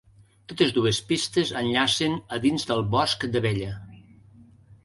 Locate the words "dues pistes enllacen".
0.77-2.17